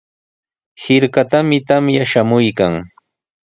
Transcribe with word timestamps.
Hirkatami 0.83 1.57
tamya 1.67 2.03
shamuykan. 2.11 2.73